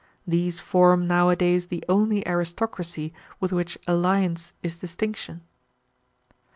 [0.25, 5.41] These form nowadays the only aristocracy with which alliance is distinction.